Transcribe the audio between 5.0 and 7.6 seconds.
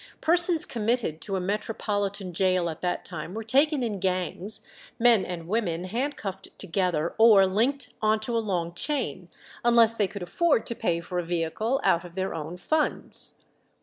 and women handcuffed together, or